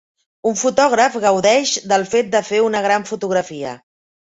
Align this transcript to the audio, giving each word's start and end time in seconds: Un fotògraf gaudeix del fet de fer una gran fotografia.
Un 0.51 0.55
fotògraf 0.61 1.17
gaudeix 1.25 1.75
del 1.93 2.07
fet 2.15 2.33
de 2.39 2.43
fer 2.49 2.65
una 2.71 2.85
gran 2.89 3.09
fotografia. 3.13 3.79